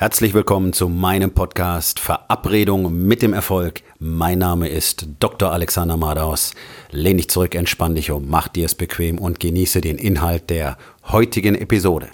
[0.00, 3.82] Herzlich willkommen zu meinem Podcast Verabredung mit dem Erfolg.
[3.98, 5.50] Mein Name ist Dr.
[5.50, 6.54] Alexander Madaus.
[6.92, 10.78] Lehn dich zurück, entspann dich um, mach dir es bequem und genieße den Inhalt der
[11.08, 12.10] heutigen Episode.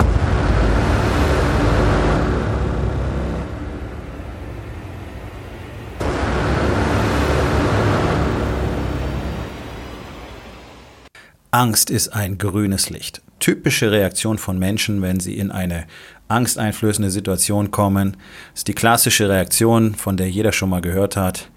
[11.51, 13.23] Angst ist ein grünes Licht.
[13.41, 15.87] Typische Reaktion von Menschen, wenn sie in eine
[16.29, 18.17] angsteinflößende Situation kommen,
[18.55, 21.51] ist die klassische Reaktion, von der jeder schon mal gehört hat.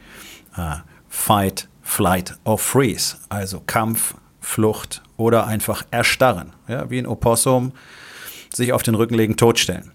[0.58, 0.76] Uh,
[1.08, 3.18] fight, flight or freeze.
[3.30, 6.54] Also Kampf, Flucht oder einfach erstarren.
[6.68, 7.72] Ja, wie ein Opossum
[8.54, 9.92] sich auf den Rücken legen, totstellen.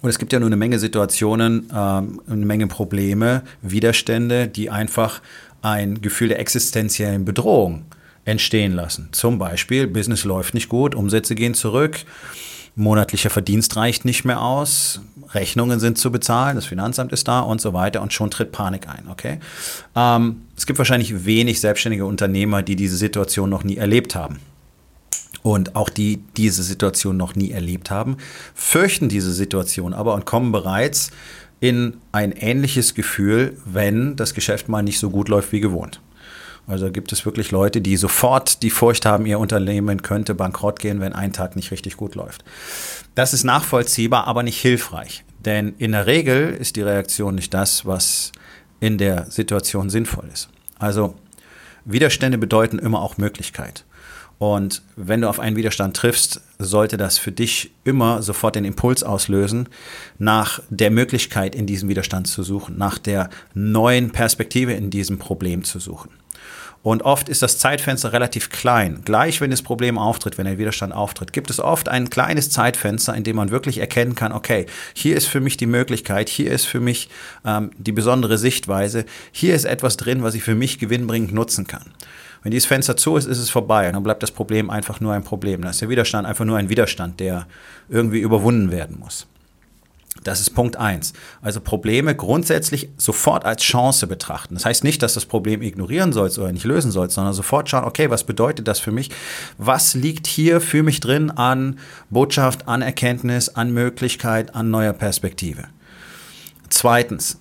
[0.00, 5.20] Und es gibt ja nur eine Menge Situationen, ähm, eine Menge Probleme, Widerstände, die einfach
[5.62, 7.84] ein Gefühl der existenziellen Bedrohung
[8.24, 9.08] entstehen lassen.
[9.12, 12.04] Zum Beispiel, Business läuft nicht gut, Umsätze gehen zurück,
[12.74, 15.00] monatlicher Verdienst reicht nicht mehr aus,
[15.34, 18.88] Rechnungen sind zu bezahlen, das Finanzamt ist da und so weiter und schon tritt Panik
[18.88, 19.08] ein.
[19.08, 19.40] Okay?
[19.94, 24.38] Ähm, es gibt wahrscheinlich wenig selbstständige Unternehmer, die diese Situation noch nie erlebt haben.
[25.42, 28.16] Und auch die diese Situation noch nie erlebt haben,
[28.54, 31.10] fürchten diese Situation aber und kommen bereits
[31.60, 36.00] in ein ähnliches Gefühl, wenn das Geschäft mal nicht so gut läuft wie gewohnt.
[36.68, 41.00] Also gibt es wirklich Leute, die sofort die Furcht haben, ihr Unternehmen könnte bankrott gehen,
[41.00, 42.44] wenn ein Tag nicht richtig gut läuft.
[43.14, 45.24] Das ist nachvollziehbar, aber nicht hilfreich.
[45.44, 48.32] Denn in der Regel ist die Reaktion nicht das, was
[48.80, 50.50] in der Situation sinnvoll ist.
[50.78, 51.14] Also
[51.86, 53.84] Widerstände bedeuten immer auch Möglichkeit.
[54.38, 59.02] Und wenn du auf einen Widerstand triffst, sollte das für dich immer sofort den Impuls
[59.02, 59.68] auslösen,
[60.18, 65.64] nach der Möglichkeit in diesem Widerstand zu suchen, nach der neuen Perspektive in diesem Problem
[65.64, 66.10] zu suchen.
[66.84, 69.02] Und oft ist das Zeitfenster relativ klein.
[69.04, 73.14] Gleich, wenn das Problem auftritt, wenn der Widerstand auftritt, gibt es oft ein kleines Zeitfenster,
[73.14, 76.66] in dem man wirklich erkennen kann, okay, hier ist für mich die Möglichkeit, hier ist
[76.66, 77.08] für mich
[77.44, 81.92] ähm, die besondere Sichtweise, hier ist etwas drin, was ich für mich gewinnbringend nutzen kann.
[82.42, 85.12] Wenn dieses Fenster zu ist, ist es vorbei und dann bleibt das Problem einfach nur
[85.12, 85.62] ein Problem.
[85.62, 87.46] Dann ist der Widerstand einfach nur ein Widerstand, der
[87.88, 89.26] irgendwie überwunden werden muss.
[90.24, 91.12] Das ist Punkt eins.
[91.42, 94.54] Also Probleme grundsätzlich sofort als Chance betrachten.
[94.54, 97.84] Das heißt nicht, dass das Problem ignorieren sollst oder nicht lösen sollst, sondern sofort schauen,
[97.84, 99.10] okay, was bedeutet das für mich?
[99.58, 101.78] Was liegt hier für mich drin an
[102.10, 105.64] Botschaft, an Erkenntnis, an Möglichkeit, an neuer Perspektive?
[106.68, 107.38] Zweitens,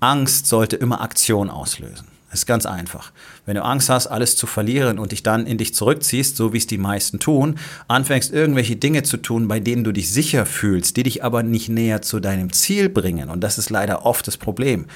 [0.00, 2.11] Angst sollte immer Aktion auslösen.
[2.32, 3.12] Das ist ganz einfach.
[3.44, 6.56] Wenn du Angst hast, alles zu verlieren und dich dann in dich zurückziehst, so wie
[6.56, 10.96] es die meisten tun, anfängst irgendwelche Dinge zu tun, bei denen du dich sicher fühlst,
[10.96, 13.28] die dich aber nicht näher zu deinem Ziel bringen.
[13.28, 14.86] Und das ist leider oft das Problem.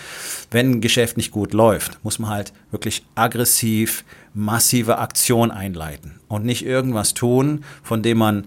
[0.51, 6.47] Wenn ein Geschäft nicht gut läuft, muss man halt wirklich aggressiv, massive Aktion einleiten und
[6.47, 8.47] nicht irgendwas tun, von dem man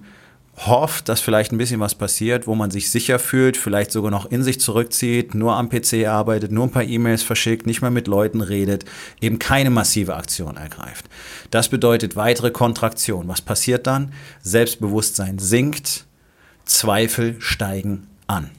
[0.68, 4.26] hofft, dass vielleicht ein bisschen was passiert, wo man sich sicher fühlt, vielleicht sogar noch
[4.30, 8.08] in sich zurückzieht, nur am PC arbeitet, nur ein paar E-Mails verschickt, nicht mehr mit
[8.08, 8.86] Leuten redet,
[9.22, 11.06] eben keine massive Aktion ergreift.
[11.50, 13.28] Das bedeutet weitere Kontraktion.
[13.28, 14.14] Was passiert dann?
[14.42, 16.06] Selbstbewusstsein sinkt,
[16.66, 18.52] Zweifel steigen an.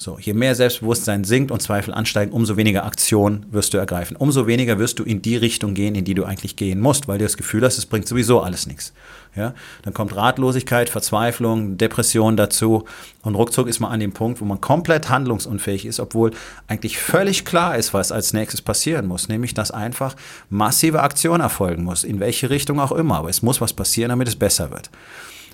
[0.00, 4.16] So, je mehr Selbstbewusstsein sinkt und Zweifel ansteigen, umso weniger Aktion wirst du ergreifen.
[4.16, 7.18] Umso weniger wirst du in die Richtung gehen, in die du eigentlich gehen musst, weil
[7.18, 8.92] du das Gefühl hast, es bringt sowieso alles nichts.
[9.34, 12.84] Ja, dann kommt Ratlosigkeit, Verzweiflung, Depression dazu
[13.22, 16.30] und ruckzuck ist man an dem Punkt, wo man komplett handlungsunfähig ist, obwohl
[16.68, 20.14] eigentlich völlig klar ist, was als nächstes passieren muss, nämlich dass einfach
[20.48, 24.28] massive Aktion erfolgen muss, in welche Richtung auch immer, aber es muss was passieren, damit
[24.28, 24.90] es besser wird.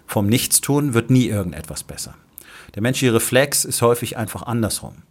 [0.07, 2.15] Vom Nichtstun wird nie irgendetwas besser.
[2.75, 5.03] Der menschliche Reflex ist häufig einfach andersrum.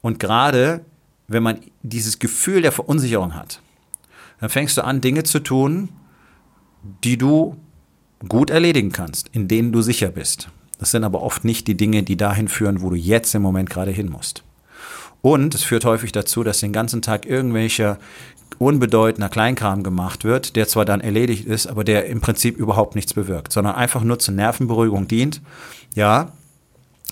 [0.00, 0.84] Und gerade
[1.28, 3.60] wenn man dieses Gefühl der Verunsicherung hat,
[4.40, 5.88] dann fängst du an, Dinge zu tun,
[7.04, 7.56] die du
[8.28, 10.48] gut erledigen kannst, in denen du sicher bist.
[10.78, 13.70] Das sind aber oft nicht die Dinge, die dahin führen, wo du jetzt im Moment
[13.70, 14.44] gerade hin musst.
[15.22, 17.98] Und es führt häufig dazu, dass den ganzen Tag irgendwelcher
[18.58, 23.12] unbedeutender Kleinkram gemacht wird, der zwar dann erledigt ist, aber der im Prinzip überhaupt nichts
[23.12, 25.42] bewirkt, sondern einfach nur zur Nervenberuhigung dient.
[25.94, 26.32] Ja,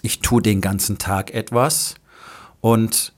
[0.05, 1.95] ich tue den ganzen Tag etwas
[2.61, 3.15] und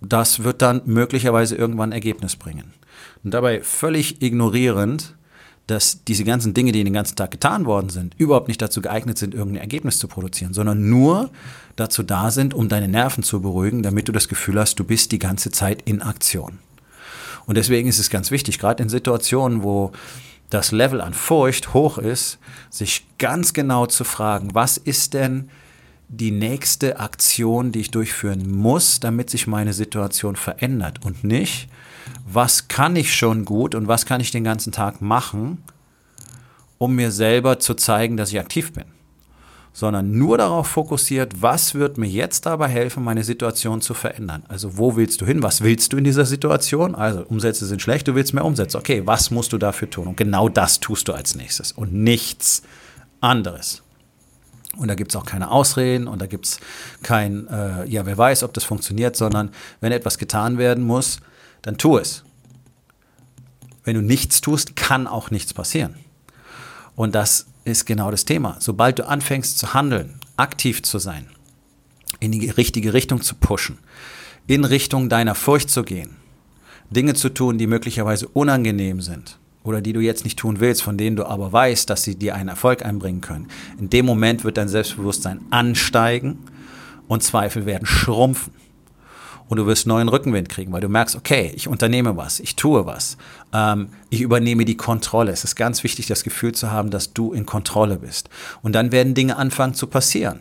[0.00, 2.72] das wird dann möglicherweise irgendwann Ergebnis bringen.
[3.22, 5.14] Und dabei völlig ignorierend,
[5.66, 9.18] dass diese ganzen Dinge, die den ganzen Tag getan worden sind, überhaupt nicht dazu geeignet
[9.18, 11.30] sind, irgendein Ergebnis zu produzieren, sondern nur
[11.74, 15.12] dazu da sind, um deine Nerven zu beruhigen, damit du das Gefühl hast, du bist
[15.12, 16.58] die ganze Zeit in Aktion.
[17.46, 19.92] Und deswegen ist es ganz wichtig, gerade in Situationen, wo
[20.48, 22.38] das Level an Furcht hoch ist,
[22.70, 25.50] sich ganz genau zu fragen, was ist denn
[26.08, 31.68] die nächste Aktion, die ich durchführen muss, damit sich meine Situation verändert und nicht,
[32.26, 35.62] was kann ich schon gut und was kann ich den ganzen Tag machen,
[36.78, 38.84] um mir selber zu zeigen, dass ich aktiv bin.
[39.76, 44.42] sondern nur darauf fokussiert, was wird mir jetzt dabei helfen, meine Situation zu verändern.
[44.48, 45.42] Also wo willst du hin?
[45.42, 46.94] Was willst du in dieser Situation?
[46.94, 48.78] Also Umsätze sind schlecht, du willst mehr Umsätze.
[48.78, 50.06] Okay, was musst du dafür tun?
[50.06, 52.62] Und genau das tust du als nächstes und nichts
[53.20, 53.82] anderes.
[54.76, 56.60] Und da gibt es auch keine Ausreden und da gibt es
[57.02, 59.50] kein, äh, ja, wer weiß, ob das funktioniert, sondern
[59.80, 61.20] wenn etwas getan werden muss,
[61.62, 62.24] dann tu es.
[63.84, 65.96] Wenn du nichts tust, kann auch nichts passieren.
[66.94, 68.56] Und das ist genau das Thema.
[68.60, 71.28] Sobald du anfängst zu handeln, aktiv zu sein,
[72.20, 73.78] in die richtige Richtung zu pushen,
[74.46, 76.16] in Richtung deiner Furcht zu gehen,
[76.90, 80.96] Dinge zu tun, die möglicherweise unangenehm sind oder die du jetzt nicht tun willst, von
[80.96, 83.48] denen du aber weißt, dass sie dir einen Erfolg einbringen können.
[83.78, 86.38] In dem Moment wird dein Selbstbewusstsein ansteigen
[87.08, 88.52] und Zweifel werden schrumpfen
[89.48, 92.86] und du wirst neuen Rückenwind kriegen, weil du merkst, okay, ich unternehme was, ich tue
[92.86, 93.16] was,
[93.52, 95.32] ähm, ich übernehme die Kontrolle.
[95.32, 98.28] Es ist ganz wichtig, das Gefühl zu haben, dass du in Kontrolle bist.
[98.62, 100.40] Und dann werden Dinge anfangen zu passieren.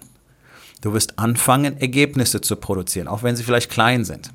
[0.81, 4.31] Du wirst anfangen, Ergebnisse zu produzieren, auch wenn sie vielleicht klein sind.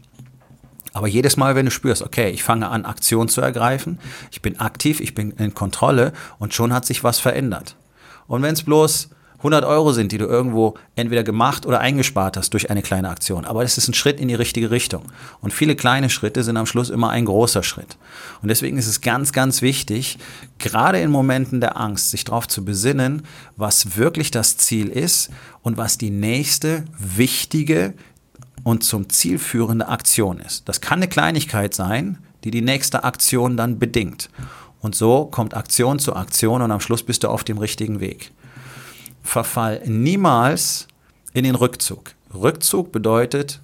[0.92, 3.98] Aber jedes Mal, wenn du spürst, okay, ich fange an, Aktion zu ergreifen,
[4.30, 7.76] ich bin aktiv, ich bin in Kontrolle und schon hat sich was verändert.
[8.26, 9.10] Und wenn es bloß
[9.40, 13.46] 100 Euro sind, die du irgendwo entweder gemacht oder eingespart hast durch eine kleine Aktion.
[13.46, 15.04] Aber das ist ein Schritt in die richtige Richtung.
[15.40, 17.96] Und viele kleine Schritte sind am Schluss immer ein großer Schritt.
[18.42, 20.18] Und deswegen ist es ganz, ganz wichtig,
[20.58, 23.22] gerade in Momenten der Angst, sich darauf zu besinnen,
[23.56, 25.30] was wirklich das Ziel ist
[25.62, 27.94] und was die nächste wichtige
[28.64, 30.68] und zum Ziel führende Aktion ist.
[30.68, 34.30] Das kann eine Kleinigkeit sein, die die nächste Aktion dann bedingt.
[34.80, 38.32] Und so kommt Aktion zu Aktion und am Schluss bist du auf dem richtigen Weg
[39.22, 40.88] verfall niemals
[41.32, 42.12] in den Rückzug.
[42.34, 43.60] Rückzug bedeutet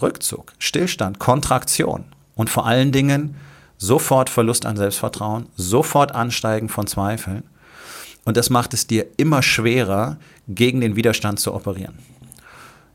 [0.00, 2.04] Rückzug, Stillstand, Kontraktion
[2.34, 3.36] und vor allen Dingen
[3.78, 7.44] sofort Verlust an Selbstvertrauen, sofort Ansteigen von Zweifeln.
[8.24, 10.16] Und das macht es dir immer schwerer,
[10.48, 11.98] gegen den Widerstand zu operieren.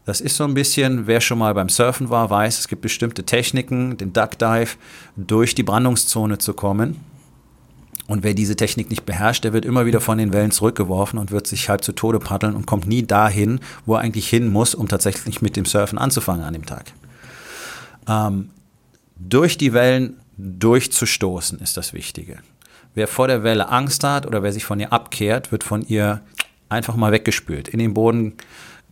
[0.09, 3.25] Das ist so ein bisschen, wer schon mal beim Surfen war, weiß, es gibt bestimmte
[3.25, 4.71] Techniken, den Duck Dive,
[5.15, 6.99] durch die Brandungszone zu kommen.
[8.07, 11.29] Und wer diese Technik nicht beherrscht, der wird immer wieder von den Wellen zurückgeworfen und
[11.29, 14.73] wird sich halb zu Tode paddeln und kommt nie dahin, wo er eigentlich hin muss,
[14.73, 16.91] um tatsächlich mit dem Surfen anzufangen an dem Tag.
[18.07, 18.49] Ähm,
[19.15, 22.39] durch die Wellen durchzustoßen ist das Wichtige.
[22.95, 26.21] Wer vor der Welle Angst hat oder wer sich von ihr abkehrt, wird von ihr
[26.67, 28.33] einfach mal weggespült, in den Boden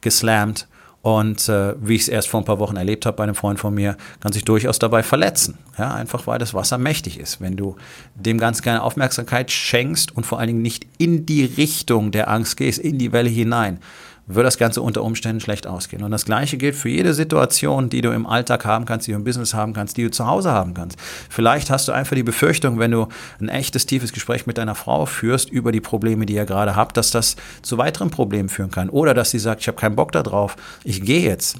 [0.01, 0.67] geslammt
[1.07, 3.61] und äh, wie ich es erst vor ein paar Wochen erlebt habe bei einem Freund
[3.61, 5.57] von mir, kann sich durchaus dabei verletzen.
[5.77, 7.39] Ja, einfach weil das Wasser mächtig ist.
[7.39, 7.77] Wenn du
[8.15, 12.57] dem ganz keine Aufmerksamkeit schenkst und vor allen Dingen nicht in die Richtung der Angst
[12.57, 13.79] gehst, in die Welle hinein,
[14.27, 16.03] wird das Ganze unter Umständen schlecht ausgehen.
[16.03, 19.17] Und das Gleiche gilt für jede Situation, die du im Alltag haben kannst, die du
[19.17, 20.97] im Business haben kannst, die du zu Hause haben kannst.
[21.29, 23.07] Vielleicht hast du einfach die Befürchtung, wenn du
[23.39, 26.97] ein echtes, tiefes Gespräch mit deiner Frau führst über die Probleme, die ihr gerade habt,
[26.97, 28.89] dass das zu weiteren Problemen führen kann.
[28.89, 31.57] Oder dass sie sagt, ich habe keinen Bock darauf, ich gehe jetzt.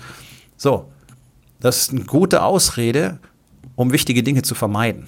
[0.58, 0.92] So,
[1.62, 3.18] das ist eine gute Ausrede,
[3.75, 5.08] um wichtige Dinge zu vermeiden.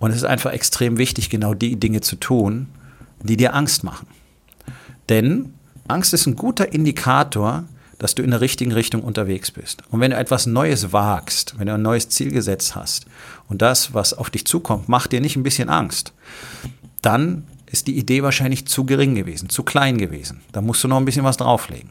[0.00, 2.68] Und es ist einfach extrem wichtig, genau die Dinge zu tun,
[3.22, 4.08] die dir Angst machen.
[5.08, 5.54] Denn
[5.88, 7.64] Angst ist ein guter Indikator,
[7.98, 9.82] dass du in der richtigen Richtung unterwegs bist.
[9.90, 13.06] Und wenn du etwas Neues wagst, wenn du ein neues Ziel gesetzt hast
[13.48, 16.12] und das, was auf dich zukommt, macht dir nicht ein bisschen Angst,
[17.02, 20.40] dann ist die Idee wahrscheinlich zu gering gewesen, zu klein gewesen.
[20.52, 21.90] Da musst du noch ein bisschen was drauflegen.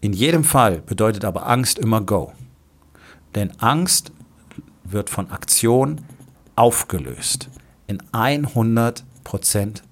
[0.00, 2.32] In jedem Fall bedeutet aber Angst immer Go.
[3.34, 4.12] Denn Angst
[4.84, 6.00] wird von Aktion
[6.56, 7.48] aufgelöst.
[7.86, 9.02] In 100%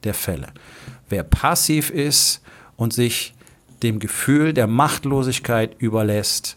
[0.04, 0.48] der Fälle.
[1.08, 2.40] Wer passiv ist,
[2.80, 3.34] und sich
[3.82, 6.56] dem Gefühl der Machtlosigkeit überlässt,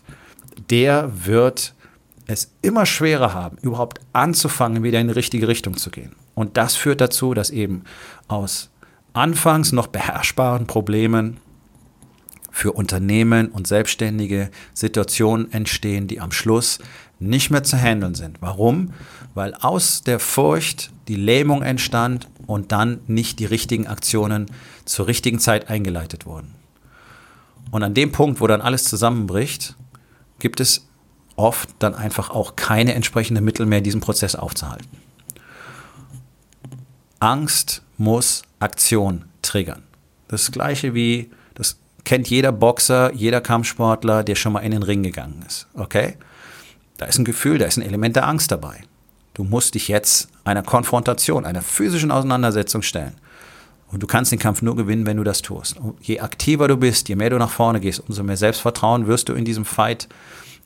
[0.70, 1.74] der wird
[2.28, 6.16] es immer schwerer haben, überhaupt anzufangen, wieder in die richtige Richtung zu gehen.
[6.34, 7.84] Und das führt dazu, dass eben
[8.30, 8.70] aus
[9.12, 11.38] anfangs noch beherrschbaren Problemen
[12.52, 16.80] für Unternehmen und Selbstständige Situationen entstehen, die am Schluss
[17.20, 18.38] nicht mehr zu handeln sind.
[18.40, 18.94] Warum?
[19.34, 24.48] Weil aus der Furcht die Lähmung entstand und dann nicht die richtigen Aktionen
[24.86, 26.56] zur richtigen Zeit eingeleitet wurden.
[27.72, 29.76] Und an dem Punkt, wo dann alles zusammenbricht,
[30.40, 30.88] gibt es
[31.36, 34.98] oft dann einfach auch keine entsprechenden Mittel mehr, diesen Prozess aufzuhalten.
[37.20, 39.84] Angst muss Aktion triggern.
[40.28, 45.04] Das gleiche wie, das kennt jeder Boxer, jeder Kampfsportler, der schon mal in den Ring
[45.04, 45.68] gegangen ist.
[45.74, 46.18] Okay?
[46.98, 48.84] Da ist ein Gefühl, da ist ein Element der Angst dabei.
[49.34, 53.16] Du musst dich jetzt einer Konfrontation, einer physischen Auseinandersetzung stellen.
[53.92, 55.78] Und du kannst den Kampf nur gewinnen, wenn du das tust.
[55.78, 59.30] Und je aktiver du bist, je mehr du nach vorne gehst, umso mehr Selbstvertrauen wirst
[59.30, 60.08] du in diesem Fight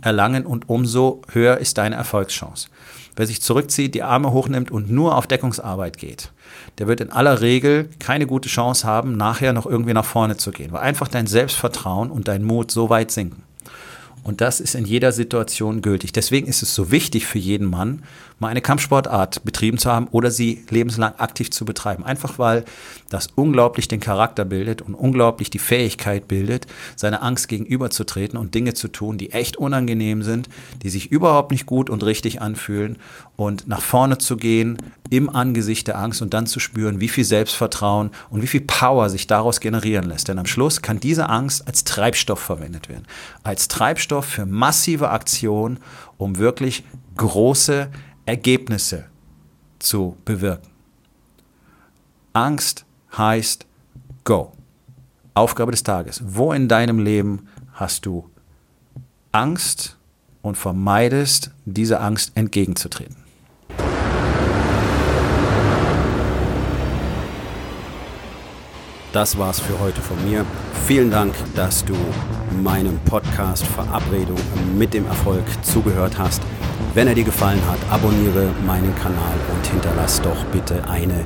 [0.02, 2.70] erlangen und umso höher ist deine Erfolgschance.
[3.16, 6.32] Wer sich zurückzieht, die Arme hochnimmt und nur auf Deckungsarbeit geht,
[6.78, 10.52] der wird in aller Regel keine gute Chance haben, nachher noch irgendwie nach vorne zu
[10.52, 13.44] gehen, weil einfach dein Selbstvertrauen und dein Mut so weit sinken.
[14.28, 16.12] Und das ist in jeder Situation gültig.
[16.12, 18.04] Deswegen ist es so wichtig für jeden Mann,
[18.40, 22.04] mal eine Kampfsportart betrieben zu haben oder sie lebenslang aktiv zu betreiben.
[22.04, 22.66] Einfach weil
[23.10, 28.74] das unglaublich den Charakter bildet und unglaublich die Fähigkeit bildet, seiner Angst gegenüberzutreten und Dinge
[28.74, 30.50] zu tun, die echt unangenehm sind,
[30.84, 32.98] die sich überhaupt nicht gut und richtig anfühlen
[33.36, 34.78] und nach vorne zu gehen
[35.10, 39.10] im Angesicht der Angst und dann zu spüren, wie viel Selbstvertrauen und wie viel Power
[39.10, 40.28] sich daraus generieren lässt.
[40.28, 43.06] Denn am Schluss kann diese Angst als Treibstoff verwendet werden.
[43.44, 45.80] Als Treibstoff für massive Aktion,
[46.18, 46.84] um wirklich
[47.16, 47.90] große
[48.26, 49.06] Ergebnisse
[49.80, 50.68] zu bewirken.
[52.34, 52.87] Angst
[53.18, 53.66] heißt
[54.24, 54.52] Go.
[55.34, 56.22] Aufgabe des Tages.
[56.26, 58.30] Wo in deinem Leben hast du
[59.32, 59.98] Angst
[60.42, 63.18] und vermeidest, dieser Angst entgegenzutreten?
[69.14, 70.46] Das war's für heute von mir.
[70.86, 71.96] Vielen Dank, dass du
[72.62, 74.38] meinem Podcast Verabredung
[74.78, 76.42] mit dem Erfolg zugehört hast.
[76.94, 81.26] Wenn er dir gefallen hat, abonniere meinen Kanal und hinterlass doch bitte eine